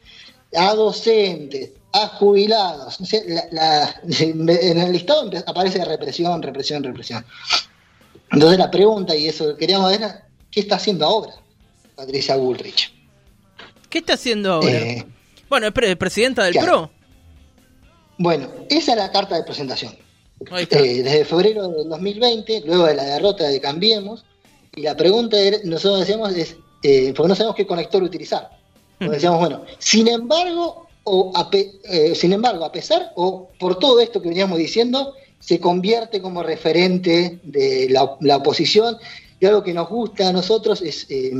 a 0.54 0.74
docentes, 0.74 1.70
a 1.92 2.06
jubilados. 2.08 2.98
La- 3.26 3.48
la- 3.50 4.00
en 4.18 4.78
el 4.78 4.92
listado 4.92 5.30
aparece 5.46 5.84
represión, 5.84 6.42
represión, 6.42 6.82
represión. 6.82 7.24
Entonces 8.32 8.58
la 8.58 8.70
pregunta, 8.70 9.14
y 9.16 9.26
eso 9.28 9.48
que 9.48 9.56
queríamos 9.56 9.90
ver, 9.90 10.00
era, 10.02 10.26
¿qué 10.50 10.60
está 10.60 10.76
haciendo 10.76 11.04
ahora 11.06 11.32
Patricia 11.96 12.36
Bullrich? 12.36 12.92
¿Qué 13.88 13.98
está 13.98 14.14
haciendo 14.14 14.52
ahora? 14.54 14.70
Eh, 14.70 15.04
bueno, 15.48 15.66
es 15.66 15.72
pre- 15.72 15.96
presidenta 15.96 16.44
del 16.44 16.52
claro. 16.52 16.66
PRO. 16.66 16.90
bueno, 18.18 18.48
esa 18.68 18.92
es 18.92 18.98
la 18.98 19.10
carta 19.10 19.34
de 19.36 19.42
presentación. 19.42 19.96
Ahí 20.52 20.62
está. 20.62 20.78
Eh, 20.78 21.02
desde 21.02 21.24
febrero 21.24 21.68
del 21.68 21.88
2020, 21.88 22.62
luego 22.66 22.86
de 22.86 22.94
la 22.94 23.04
derrota 23.04 23.48
de 23.48 23.60
Cambiemos, 23.60 24.24
y 24.76 24.82
la 24.82 24.96
pregunta 24.96 25.36
nosotros 25.64 26.00
decíamos 26.00 26.32
es, 26.34 26.56
eh, 26.84 27.12
porque 27.16 27.28
no 27.28 27.34
sabemos 27.34 27.56
qué 27.56 27.66
conector 27.66 28.00
utilizar. 28.02 28.48
Decíamos, 29.00 29.40
bueno, 29.40 29.62
sin 29.78 30.08
embargo, 30.08 30.86
o 31.04 31.32
a 31.34 31.50
pe- 31.50 31.72
eh, 31.84 32.14
sin 32.14 32.32
embargo, 32.32 32.64
a 32.64 32.70
pesar 32.72 33.12
o 33.16 33.48
por 33.58 33.78
todo 33.78 33.98
esto 34.00 34.20
que 34.20 34.28
veníamos 34.28 34.58
diciendo, 34.58 35.14
se 35.38 35.58
convierte 35.58 36.20
como 36.20 36.42
referente 36.42 37.40
de 37.42 37.88
la, 37.88 38.36
oposición 38.36 38.96
y 39.40 39.46
algo 39.46 39.62
que 39.62 39.72
nos 39.72 39.88
gusta 39.88 40.28
a 40.28 40.32
nosotros 40.32 40.82
es 40.82 41.06
eh, 41.08 41.32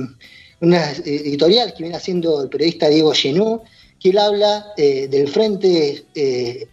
una 0.62 0.90
editorial 1.04 1.74
que 1.74 1.82
viene 1.82 1.96
haciendo 1.98 2.42
el 2.42 2.48
periodista 2.48 2.88
Diego 2.88 3.12
Genú, 3.12 3.60
que 4.00 4.08
él 4.10 4.18
habla 4.18 4.72
eh, 4.78 5.08
del 5.08 5.28
Frente 5.28 6.06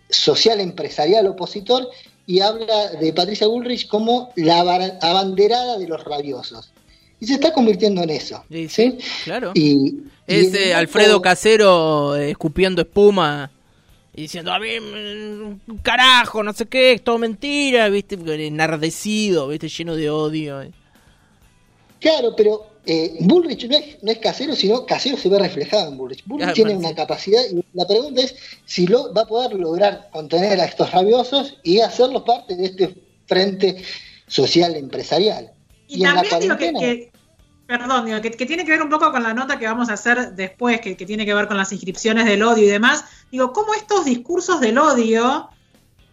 Social 0.10 0.62
Empresarial 0.62 1.28
Opositor 1.28 1.90
y 2.26 2.40
habla 2.40 2.92
de 2.92 3.12
Patricia 3.12 3.48
Bullrich 3.48 3.88
como 3.90 4.30
la 4.38 4.62
aba- 4.62 4.98
abanderada 5.02 5.78
de 5.78 5.88
los 5.88 6.02
rabiosos. 6.06 6.72
Y 7.20 7.26
se 7.26 7.34
está 7.34 7.52
convirtiendo 7.52 8.04
en 8.04 8.12
eso. 8.12 8.44
Sí, 8.52 8.70
¿sí? 8.70 8.98
claro. 9.24 9.52
Y, 9.56 10.04
Es 10.28 10.54
eh, 10.54 10.74
Alfredo 10.74 11.22
Casero 11.22 12.16
eh, 12.16 12.32
escupiendo 12.32 12.82
espuma 12.82 13.50
y 14.18 14.22
diciendo, 14.24 14.52
a 14.52 14.60
mí, 14.60 14.70
mm, 14.80 15.78
carajo, 15.84 16.42
no 16.42 16.52
sé 16.52 16.66
qué, 16.66 16.94
es 16.94 17.04
todo 17.04 17.20
mentira, 17.20 17.88
viste, 17.90 18.18
enardecido, 18.48 19.48
viste, 19.48 19.70
lleno 19.70 19.96
de 19.96 20.10
odio. 20.10 20.62
eh. 20.64 20.72
Claro, 22.00 22.36
pero 22.36 22.66
eh, 22.86 23.16
Bullrich 23.20 23.68
no 23.70 23.78
es, 23.78 24.02
no 24.02 24.12
es 24.12 24.18
casero, 24.18 24.56
sino 24.56 24.86
casero 24.88 25.18
se 25.18 25.30
ve 25.30 25.38
reflejado 25.38 25.90
en 25.90 25.98
Bullrich. 25.98 26.24
Bullrich 26.26 26.54
tiene 26.54 26.76
una 26.76 26.96
capacidad 26.96 27.42
y 27.52 27.64
la 27.74 27.86
pregunta 27.86 28.22
es 28.22 28.36
si 28.66 28.88
lo 28.88 29.14
va 29.14 29.22
a 29.22 29.28
poder 29.28 29.54
lograr 29.54 30.10
contener 30.12 30.60
a 30.62 30.66
estos 30.66 30.92
rabiosos 30.92 31.58
y 31.64 31.80
hacerlos 31.82 32.24
parte 32.24 32.56
de 32.56 32.66
este 32.66 32.96
frente 33.28 33.84
social 34.28 34.76
empresarial. 34.76 35.52
Y, 35.88 36.04
también 36.04 36.40
digo 36.40 36.58
que, 36.58 36.74
que- 36.74 37.12
perdón, 37.66 38.06
digo, 38.06 38.22
que, 38.22 38.32
que 38.32 38.46
tiene 38.46 38.64
que 38.66 38.72
ver 38.72 38.82
un 38.82 38.90
poco 38.90 39.12
con 39.12 39.24
la 39.24 39.34
nota 39.34 39.58
que 39.60 39.66
vamos 39.66 39.90
a 39.90 39.94
hacer 39.94 40.34
después, 40.34 40.80
que, 40.82 40.96
que 40.96 41.06
tiene 41.06 41.26
que 41.26 41.34
ver 41.34 41.48
con 41.48 41.58
las 41.58 41.72
inscripciones 41.72 42.26
del 42.26 42.44
odio 42.44 42.64
y 42.64 42.68
demás. 42.70 43.04
Digo, 43.32 43.52
¿cómo 43.54 43.74
estos 43.74 44.06
discursos 44.06 44.62
del 44.62 44.78
odio 44.78 45.50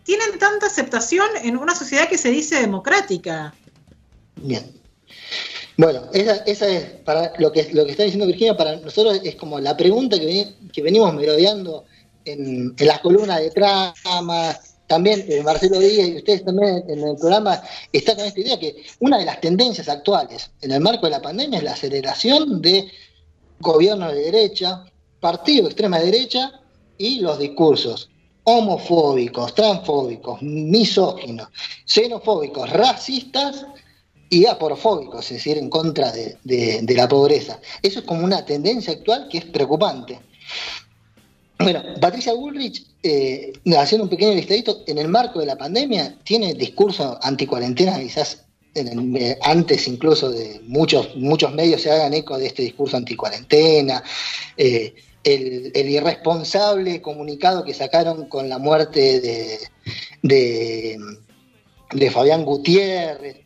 tienen 0.04 0.38
tanta 0.38 0.66
aceptación 0.66 1.26
en 1.42 1.56
una 1.56 1.74
sociedad 1.74 2.08
que 2.08 2.18
se 2.18 2.30
dice 2.30 2.60
democrática? 2.60 3.54
Bien. 4.36 4.72
Bueno, 5.76 6.02
esa, 6.12 6.36
esa 6.44 6.68
es 6.68 6.84
para 7.04 7.32
lo 7.38 7.50
que 7.50 7.68
lo 7.72 7.84
que 7.84 7.92
está 7.92 8.04
diciendo 8.04 8.26
Virginia 8.26 8.56
para 8.56 8.76
nosotros 8.76 9.20
es 9.24 9.34
como 9.34 9.58
la 9.58 9.76
pregunta 9.76 10.16
que, 10.18 10.26
veni- 10.26 10.70
que 10.72 10.82
venimos 10.82 11.12
merodeando 11.14 11.84
en, 12.24 12.74
en 12.76 12.86
las 12.86 13.00
columnas 13.00 13.40
de 13.40 13.50
trama, 13.50 14.56
también 14.86 15.24
eh, 15.28 15.42
Marcelo 15.42 15.78
Díaz 15.78 16.08
y 16.08 16.16
ustedes 16.16 16.44
también 16.44 16.84
en 16.88 17.08
el 17.08 17.16
programa 17.16 17.62
está 17.92 18.14
con 18.14 18.24
esta 18.24 18.40
idea 18.40 18.58
que 18.58 18.84
una 19.00 19.18
de 19.18 19.24
las 19.24 19.40
tendencias 19.40 19.88
actuales 19.88 20.50
en 20.60 20.72
el 20.72 20.80
marco 20.80 21.06
de 21.06 21.12
la 21.12 21.22
pandemia 21.22 21.58
es 21.58 21.64
la 21.64 21.72
aceleración 21.72 22.60
de 22.60 22.88
gobiernos 23.60 24.12
de 24.12 24.20
derecha, 24.20 24.84
partidos 25.20 25.64
de 25.64 25.70
extrema 25.70 25.98
derecha 25.98 26.60
y 26.98 27.20
los 27.20 27.38
discursos 27.38 28.10
homofóbicos, 28.44 29.54
transfóbicos, 29.54 30.42
misóginos, 30.42 31.48
xenofóbicos, 31.86 32.68
racistas 32.68 33.64
y 34.28 34.44
aporofóbicos, 34.44 35.24
es 35.30 35.38
decir, 35.38 35.56
en 35.56 35.70
contra 35.70 36.12
de 36.12 36.86
la 36.94 37.08
pobreza. 37.08 37.58
Eso 37.80 38.00
es 38.00 38.04
como 38.04 38.22
una 38.22 38.44
tendencia 38.44 38.92
actual 38.92 39.28
que 39.30 39.38
es 39.38 39.44
preocupante. 39.46 40.20
Bueno, 41.58 41.82
Patricia 42.00 42.32
Bullrich, 42.32 42.84
eh, 43.02 43.52
haciendo 43.78 44.04
un 44.04 44.10
pequeño 44.10 44.34
listadito, 44.34 44.82
en 44.86 44.98
el 44.98 45.08
marco 45.08 45.40
de 45.40 45.46
la 45.46 45.56
pandemia, 45.56 46.18
tiene 46.24 46.54
discurso 46.54 47.18
anticuarentena, 47.22 47.98
quizás 47.98 48.44
en 48.74 48.88
el- 48.88 49.16
eh, 49.16 49.38
antes 49.42 49.86
incluso 49.86 50.30
de 50.30 50.60
muchos, 50.66 51.14
muchos 51.16 51.52
medios 51.54 51.82
se 51.82 51.92
hagan 51.92 52.12
eco 52.12 52.38
de 52.38 52.46
este 52.46 52.62
discurso 52.62 52.96
anticuarentena, 52.96 54.02
eh, 54.56 54.94
el, 55.22 55.72
irresponsable 55.74 57.00
comunicado 57.00 57.64
que 57.64 57.72
sacaron 57.72 58.28
con 58.28 58.48
la 58.48 58.58
muerte 58.58 59.20
de, 59.20 59.58
de, 61.92 62.10
Fabián 62.10 62.44
Gutiérrez, 62.44 63.36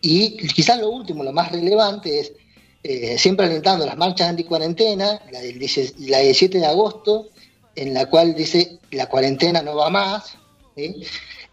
y 0.00 0.36
quizás 0.36 0.78
lo 0.78 0.90
último, 0.90 1.24
lo 1.24 1.32
más 1.32 1.50
relevante 1.50 2.20
es 2.20 2.32
eh, 2.82 3.18
siempre 3.18 3.46
alentando 3.46 3.84
las 3.84 3.96
marchas 3.96 4.28
anticuarentena, 4.28 5.20
la 5.30 5.40
del 5.40 5.58
10 5.58 5.98
la 6.00 6.18
17 6.18 6.58
de 6.58 6.66
agosto, 6.66 7.28
en 7.74 7.94
la 7.94 8.06
cual 8.06 8.34
dice 8.34 8.78
la 8.90 9.06
cuarentena 9.06 9.62
no 9.62 9.76
va 9.76 9.90
más, 9.90 10.34
¿sí? 10.76 11.02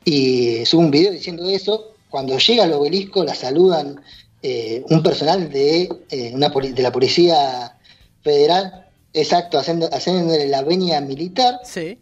y 0.03 0.65
sube 0.65 0.86
un 0.86 0.91
video 0.91 1.12
diciendo 1.12 1.50
eso. 1.50 1.91
Cuando 2.10 2.38
llega 2.38 2.63
al 2.63 2.74
obelisco 2.74 3.24
la 3.24 3.36
saludan 3.36 4.01
eh, 4.41 4.84
un 4.89 5.01
personal 5.03 5.51
de, 5.51 5.89
eh, 6.10 6.32
una 6.34 6.50
de 6.50 6.84
la 6.84 6.91
Policía 6.91 7.77
Federal, 8.22 8.86
exacto, 9.13 9.58
haciendo, 9.58 9.89
haciéndole 9.91 10.48
la 10.48 10.62
venia 10.62 11.01
militar, 11.01 11.60
Sí. 11.65 11.98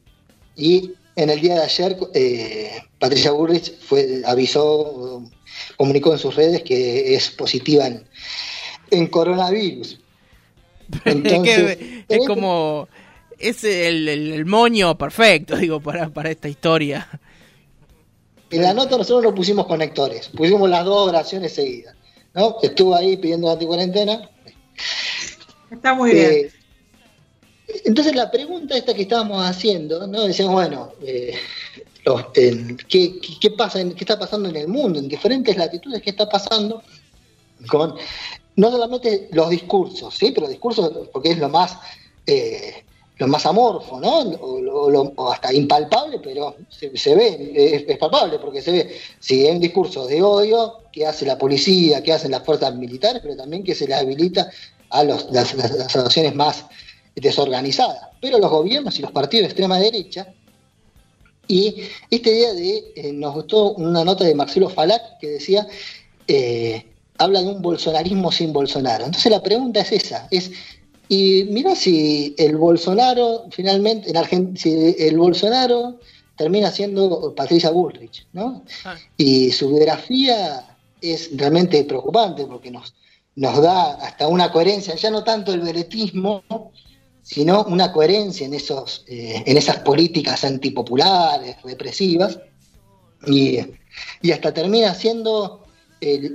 y 0.56 0.92
en 1.16 1.30
el 1.30 1.40
día 1.40 1.56
de 1.56 1.62
ayer 1.62 1.98
eh, 2.14 2.72
Patricia 3.00 3.32
Burrich 3.32 3.74
fue, 3.80 4.22
avisó, 4.26 5.24
comunicó 5.78 6.12
en 6.12 6.20
sus 6.20 6.36
redes 6.36 6.64
que 6.64 7.16
es 7.16 7.30
positiva 7.32 7.88
en, 7.88 8.08
en 8.94 9.08
coronavirus. 9.08 10.00
Entonces, 11.06 11.78
que 11.78 12.06
es 12.08 12.18
eh, 12.24 12.26
como. 12.28 12.88
Es 13.40 13.64
el, 13.64 14.08
el, 14.08 14.32
el 14.34 14.46
moño 14.46 14.98
perfecto, 14.98 15.58
digo, 15.58 15.80
para, 15.82 16.10
para 16.10 16.32
esta 16.32 16.48
historia. 16.48 17.08
En 18.52 18.62
la 18.62 18.74
nota 18.74 18.98
nosotros 18.98 19.24
no 19.24 19.34
pusimos 19.36 19.66
conectores, 19.66 20.30
pusimos 20.30 20.70
las 20.70 20.86
dos 20.86 21.10
oraciones 21.10 21.54
seguidas. 21.54 21.96
¿no? 22.36 22.58
Estuvo 22.62 22.96
ahí 22.96 23.18
pidiendo 23.18 23.50
anticuarentena. 23.52 24.30
Está 25.72 25.94
muy 25.96 26.12
bien. 26.12 26.32
Eh, 26.32 26.52
entonces 27.86 28.16
la 28.16 28.30
pregunta 28.30 28.78
esta 28.78 28.94
que 28.94 29.02
estábamos 29.04 29.44
haciendo, 29.44 30.06
¿no? 30.06 30.24
Decíamos, 30.26 30.54
bueno, 30.54 30.92
eh, 31.02 31.34
los- 32.06 32.26
en- 32.36 32.78
¿qué, 32.78 33.20
qué- 33.20 33.40
qué 33.42 33.50
pasa, 33.52 33.82
en- 33.82 33.94
qué 33.94 34.04
está 34.04 34.20
pasando 34.20 34.50
en 34.50 34.56
el 34.56 34.68
mundo, 34.68 35.00
en 35.00 35.08
diferentes 35.08 35.58
latitudes, 35.58 36.02
qué 36.04 36.12
está 36.12 36.30
pasando 36.30 36.84
con 37.68 37.96
no 38.56 38.72
solamente 38.72 39.30
los 39.32 39.50
discursos, 39.50 40.16
sí, 40.16 40.32
pero 40.32 40.48
discursos 40.48 41.10
porque 41.12 41.32
es 41.32 41.38
lo 41.38 41.50
más 41.50 41.78
eh, 42.26 42.84
lo 43.18 43.28
más 43.28 43.46
amorfo, 43.46 44.00
¿no? 44.00 44.20
O, 44.22 45.32
hasta 45.32 45.54
impalpable, 45.54 46.20
pero 46.20 46.56
se, 46.70 47.16
ve, 47.16 47.86
es, 47.88 47.98
palpable 47.98 48.40
porque 48.40 48.62
se 48.62 48.72
ve. 48.72 48.98
Si 49.20 49.46
hay 49.46 49.52
un 49.52 49.60
discurso 49.60 50.08
de 50.08 50.22
odio, 50.22 50.80
que 50.92 51.06
hace 51.06 51.26
la 51.26 51.38
policía, 51.38 52.02
que 52.02 52.14
hacen 52.14 52.32
las 52.32 52.44
fuerzas 52.44 52.76
militares, 52.76 53.22
pero 53.22 53.36
también 53.36 53.64
que 53.64 53.76
se 53.76 53.88
le 53.88 53.94
habilita 53.94 54.50
a 54.90 55.04
las, 55.04 55.28
las, 55.32 55.56
más 56.36 56.66
desorganizadas. 57.16 58.10
Pero 58.20 58.40
los 58.40 58.50
gobiernos 58.50 58.98
y 58.98 59.02
los 59.02 59.12
partidos 59.12 59.44
de 59.44 59.48
extrema 59.48 59.80
derecha 59.80 60.28
y 61.48 61.84
este 62.10 62.32
día 62.32 62.54
de, 62.54 62.94
eh, 62.96 63.14
nos 63.14 63.34
gustó 63.34 63.74
una 63.74 64.04
nota 64.04 64.24
de 64.24 64.34
Marcelo 64.34 64.70
Falac 64.70 65.20
que 65.20 65.28
decía, 65.28 65.68
eh, 66.28 66.86
habla 67.18 67.42
de 67.42 67.50
un 67.50 67.62
bolsonarismo 67.62 68.32
sin 68.32 68.54
Bolsonaro. 68.54 69.06
Entonces 69.06 69.32
la 69.32 69.42
pregunta 69.42 69.82
es 69.82 69.92
esa, 69.92 70.28
es, 70.32 70.52
y 71.10 71.46
mira 71.50 71.76
si 71.76 72.36
el 72.38 72.58
Bolsonaro 72.58 73.46
finalmente, 73.52 74.10
en 74.10 74.18
Argentina, 74.18 74.60
si 74.60 74.96
el 75.00 75.18
Bolsonaro 75.18 76.00
termina 76.36 76.72
siendo 76.72 77.34
Patricia 77.36 77.70
Bullrich, 77.70 78.26
¿no? 78.34 78.64
Ah. 78.86 78.96
Y 79.18 79.52
su 79.52 79.70
biografía 79.70 80.76
es 81.02 81.30
realmente 81.36 81.84
preocupante 81.84 82.46
porque 82.46 82.72
nos, 82.72 82.96
nos 83.36 83.62
da 83.62 83.94
hasta 83.96 84.28
una 84.28 84.52
coherencia, 84.52 84.96
ya 84.96 85.12
no 85.12 85.24
tanto 85.24 85.54
el 85.54 85.62
veretismo, 85.62 86.44
sino 87.22 87.64
una 87.66 87.92
coherencia 87.92 88.46
en, 88.46 88.54
esos, 88.54 89.06
eh, 89.08 89.44
en 89.46 89.58
esas 89.58 89.80
políticas 89.80 90.44
antipopulares, 90.44 91.58
represivas, 91.64 92.40
y, 93.26 93.60
y 94.22 94.32
hasta 94.32 94.54
termina 94.54 94.94
siendo 94.94 95.63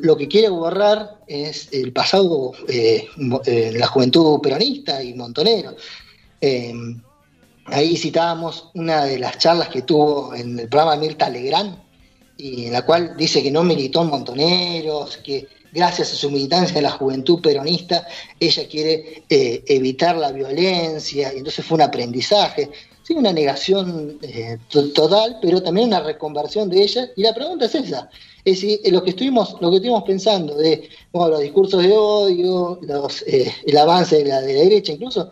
lo 0.01 0.17
que 0.17 0.29
quiere 0.29 0.49
borrar 0.49 1.21
es 1.27 1.69
el 1.73 1.93
pasado, 1.93 2.53
eh, 2.69 3.07
eh, 3.45 3.73
la 3.75 3.87
juventud 3.87 4.41
peronista 4.41 5.03
y 5.03 5.15
montonero. 5.15 5.77
Eh, 6.41 6.73
ahí 7.67 7.97
citábamos 7.97 8.71
una 8.75 9.05
de 9.05 9.19
las 9.19 9.39
charlas 9.39 9.69
que 9.69 9.83
tuvo 9.83 10.35
en 10.35 10.59
el 10.59 10.69
programa 10.69 10.97
Mirta 10.97 11.29
Legrand, 11.29 11.77
y 12.37 12.67
en 12.67 12.73
la 12.73 12.83
cual 12.83 13.17
dice 13.17 13.43
que 13.43 13.51
no 13.51 13.65
militó 13.65 14.03
en 14.03 14.11
Montoneros, 14.11 15.17
que 15.19 15.49
gracias 15.73 16.13
a 16.13 16.17
su 16.17 16.31
militancia 16.31 16.79
en 16.79 16.85
la 16.85 16.93
juventud 16.93 17.41
peronista, 17.43 18.07
ella 18.39 18.69
quiere 18.69 19.25
eh, 19.29 19.65
evitar 19.67 20.17
la 20.17 20.33
violencia, 20.33 21.33
y 21.35 21.39
entonces 21.39 21.65
fue 21.65 21.77
un 21.77 21.83
aprendizaje, 21.83 22.71
sí, 23.09 23.15
una 23.15 23.33
negación 23.33 24.19
eh, 24.21 24.59
to- 24.69 24.93
total, 24.93 25.39
pero 25.41 25.63
también 25.63 25.89
una 25.89 26.01
reconversión 26.01 26.69
de 26.69 26.83
ella, 26.83 27.09
y 27.17 27.23
la 27.23 27.33
pregunta 27.33 27.65
es 27.65 27.75
esa, 27.75 28.11
es 28.45 28.61
si 28.61 28.81
eh, 28.85 28.91
lo 28.91 29.03
que 29.03 29.11
estuvimos, 29.11 29.57
lo 29.61 29.71
que 29.71 29.77
estuvimos 29.77 30.03
pensando 30.05 30.55
de 30.55 30.91
los 31.15 31.41
discursos 31.41 31.83
de 31.83 31.93
odio, 31.97 32.79
los, 32.83 33.23
eh, 33.23 33.51
el 33.67 33.77
avance 33.79 34.19
de 34.19 34.27
la, 34.27 34.43
de 34.43 34.53
la 34.53 34.61
derecha, 34.61 34.93
incluso 34.93 35.31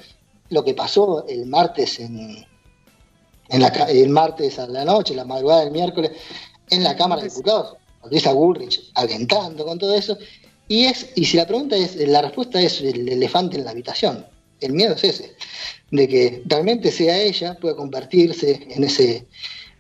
lo 0.49 0.65
que 0.65 0.73
pasó 0.73 1.27
el 1.29 1.45
martes 1.45 2.01
en, 2.01 2.47
en 3.51 3.61
la, 3.61 3.69
el 3.69 4.09
martes 4.09 4.59
a 4.59 4.67
la 4.67 4.85
noche, 4.85 5.15
la 5.15 5.25
madrugada 5.27 5.61
del 5.65 5.73
miércoles, 5.73 6.13
en 6.71 6.83
la 6.83 6.97
Cámara 6.97 7.23
de 7.23 7.29
Diputados, 7.29 7.77
Luisa 8.11 8.33
Bullrich 8.33 8.91
alentando 8.95 9.65
con 9.67 9.79
todo 9.79 9.95
eso. 9.95 10.17
Y 10.69 10.87
es, 10.87 11.11
y 11.15 11.25
si 11.27 11.37
la 11.37 11.47
pregunta 11.47 11.77
es, 11.77 11.95
la 11.97 12.23
respuesta 12.23 12.61
es 12.61 12.81
el 12.81 13.09
elefante 13.09 13.57
en 13.59 13.65
la 13.65 13.71
habitación. 13.73 14.25
El 14.61 14.73
miedo 14.73 14.95
es 14.95 15.05
ese, 15.05 15.35
de 15.91 16.09
que 16.09 16.43
realmente 16.47 16.91
sea 16.91 17.21
ella, 17.21 17.55
pueda 17.61 17.77
convertirse 17.77 18.67
en 18.71 18.85
ese, 18.85 19.27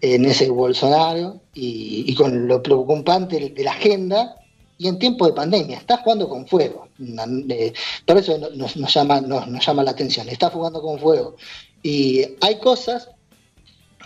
en 0.00 0.24
ese 0.24 0.48
Bolsonaro 0.50 1.40
y, 1.54 2.14
con 2.14 2.46
lo 2.46 2.62
preocupante 2.62 3.50
de 3.50 3.64
la 3.64 3.72
agenda 3.72 4.36
y 4.78 4.88
en 4.88 4.98
tiempo 4.98 5.26
de 5.26 5.32
pandemia, 5.32 5.78
está 5.78 5.96
jugando 5.98 6.28
con 6.28 6.46
fuego. 6.46 6.88
Eh, 7.48 7.72
Por 8.04 8.18
eso 8.18 8.36
no- 8.38 8.50
nos, 8.50 8.74
llama, 8.94 9.20
nos 9.22 9.66
llama 9.66 9.82
la 9.82 9.92
atención, 9.92 10.28
está 10.28 10.50
jugando 10.50 10.82
con 10.82 10.98
fuego. 10.98 11.36
Y 11.82 12.22
hay 12.42 12.56
cosas 12.58 13.08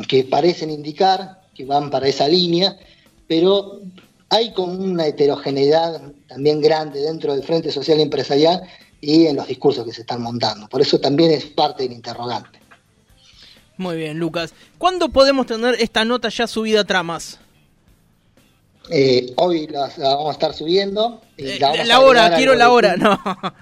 que 0.08 0.24
parecen 0.24 0.70
indicar 0.70 1.40
que 1.54 1.64
van 1.64 1.90
para 1.90 2.06
esa 2.08 2.28
línea, 2.28 2.78
pero 3.26 3.80
hay 4.28 4.52
como 4.52 4.72
una 4.74 5.06
heterogeneidad 5.08 6.00
también 6.28 6.60
grande 6.60 7.00
dentro 7.00 7.34
del 7.34 7.42
Frente 7.42 7.72
Social 7.72 7.98
y 7.98 8.02
Empresarial 8.02 8.62
y 9.00 9.26
en 9.26 9.36
los 9.36 9.46
discursos 9.46 9.84
que 9.84 9.92
se 9.92 10.02
están 10.02 10.22
montando. 10.22 10.68
Por 10.68 10.80
eso 10.80 10.98
también 10.98 11.30
es 11.30 11.44
parte 11.46 11.84
del 11.84 11.92
interrogante. 11.92 12.60
Muy 13.76 13.96
bien, 13.96 14.18
Lucas. 14.18 14.52
¿Cuándo 14.78 15.08
podemos 15.08 15.46
tener 15.46 15.74
esta 15.80 16.04
nota 16.04 16.28
ya 16.28 16.46
subida 16.46 16.80
a 16.80 16.84
tramas? 16.84 17.38
Eh, 18.90 19.32
hoy 19.36 19.66
la, 19.68 19.90
la 19.96 20.14
vamos 20.16 20.30
a 20.30 20.32
estar 20.32 20.52
subiendo. 20.54 21.22
y 21.36 21.46
Eh, 21.46 21.58
la 21.58 21.70
vamos 21.70 21.86
la 21.86 21.94
a 21.94 22.00
hora, 22.00 22.26
al 22.26 22.34
quiero 22.34 22.54
la 22.54 22.70
hora, 22.70 22.96
no. 22.96 23.18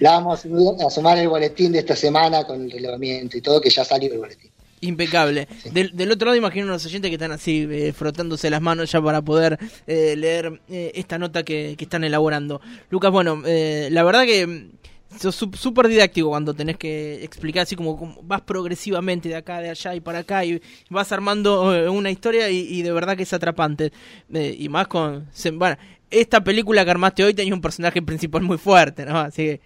La 0.00 0.10
vamos 0.12 0.44
a 0.44 0.90
sumar 0.90 1.16
el 1.16 1.28
boletín 1.28 1.72
de 1.72 1.78
esta 1.78 1.96
semana 1.96 2.44
con 2.44 2.62
el 2.62 2.70
relevamiento 2.70 3.38
y 3.38 3.40
todo, 3.40 3.58
que 3.58 3.70
ya 3.70 3.82
salió 3.82 4.12
el 4.12 4.18
boletín. 4.18 4.50
Impecable. 4.82 5.46
Del, 5.72 5.94
del 5.94 6.10
otro 6.10 6.26
lado 6.26 6.36
imagino 6.38 6.64
unos 6.66 6.86
oyentes 6.86 7.10
que 7.10 7.16
están 7.16 7.32
así 7.32 7.66
eh, 7.70 7.92
frotándose 7.92 8.48
las 8.48 8.62
manos 8.62 8.90
ya 8.90 9.02
para 9.02 9.20
poder 9.20 9.58
eh, 9.86 10.14
leer 10.16 10.60
eh, 10.70 10.92
esta 10.94 11.18
nota 11.18 11.42
que, 11.42 11.74
que 11.76 11.84
están 11.84 12.02
elaborando. 12.04 12.62
Lucas, 12.88 13.10
bueno, 13.10 13.42
eh, 13.44 13.88
la 13.92 14.02
verdad 14.04 14.24
que 14.24 14.46
mm, 14.46 14.70
sos 15.18 15.34
súper 15.34 15.88
didáctico 15.88 16.30
cuando 16.30 16.54
tenés 16.54 16.78
que 16.78 17.22
explicar 17.22 17.64
así 17.64 17.76
como, 17.76 17.98
como 17.98 18.22
vas 18.22 18.40
progresivamente 18.40 19.28
de 19.28 19.36
acá, 19.36 19.60
de 19.60 19.68
allá 19.68 19.94
y 19.94 20.00
para 20.00 20.20
acá 20.20 20.46
y 20.46 20.62
vas 20.88 21.12
armando 21.12 21.74
eh, 21.74 21.88
una 21.90 22.10
historia 22.10 22.48
y, 22.48 22.60
y 22.60 22.80
de 22.80 22.92
verdad 22.92 23.18
que 23.18 23.24
es 23.24 23.32
atrapante. 23.34 23.92
Y 24.32 24.66
más 24.70 24.88
con... 24.88 25.26
se- 25.32 25.50
bueno, 25.50 25.76
esta 26.10 26.42
película 26.42 26.84
que 26.86 26.90
armaste 26.90 27.22
hoy 27.22 27.34
tenía 27.34 27.52
un 27.54 27.60
personaje 27.60 28.00
principal 28.00 28.40
muy 28.42 28.56
fuerte, 28.56 29.04
¿no? 29.04 29.18
Así 29.18 29.42
que... 29.44 29.60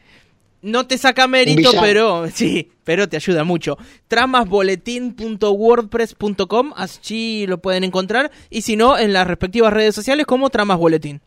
No 0.64 0.86
te 0.86 0.98
saca 0.98 1.28
mérito, 1.28 1.70
pero 1.80 2.28
sí, 2.34 2.72
pero 2.84 3.08
te 3.08 3.16
ayuda 3.16 3.44
mucho. 3.44 3.78
Tramasboletín.wordpress.com, 4.08 6.72
allí 6.74 7.46
lo 7.46 7.58
pueden 7.58 7.84
encontrar. 7.84 8.30
Y 8.48 8.62
si 8.62 8.76
no, 8.76 8.98
en 8.98 9.12
las 9.12 9.26
respectivas 9.26 9.70
redes 9.72 9.94
sociales 9.94 10.24
como 10.26 10.48
Tramas 10.48 10.78
Boletín. 10.78 11.20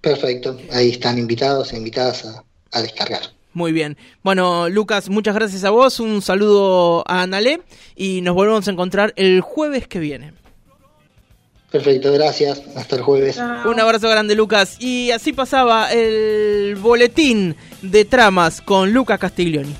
Perfecto, 0.00 0.58
ahí 0.72 0.90
están 0.90 1.18
invitados 1.18 1.72
e 1.72 1.76
invitadas 1.76 2.26
a, 2.26 2.44
a 2.72 2.82
descargar. 2.82 3.22
Muy 3.54 3.72
bien. 3.72 3.96
Bueno, 4.22 4.68
Lucas, 4.68 5.08
muchas 5.08 5.34
gracias 5.34 5.64
a 5.64 5.70
vos. 5.70 6.00
Un 6.00 6.22
saludo 6.22 7.04
a 7.06 7.22
Analé. 7.22 7.60
Y 7.94 8.22
nos 8.22 8.34
volvemos 8.34 8.66
a 8.66 8.70
encontrar 8.70 9.12
el 9.16 9.40
jueves 9.40 9.86
que 9.86 9.98
viene. 9.98 10.32
Perfecto, 11.72 12.12
gracias. 12.12 12.62
Hasta 12.76 12.96
el 12.96 13.02
jueves. 13.02 13.36
Chao. 13.36 13.70
Un 13.70 13.80
abrazo 13.80 14.08
grande, 14.08 14.34
Lucas. 14.34 14.76
Y 14.78 15.10
así 15.10 15.32
pasaba 15.32 15.90
el 15.90 16.76
boletín 16.76 17.56
de 17.80 18.04
tramas 18.04 18.60
con 18.60 18.92
Lucas 18.92 19.18
Castiglioni. 19.18 19.74